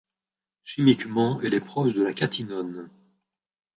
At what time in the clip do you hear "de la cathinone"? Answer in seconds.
1.93-2.89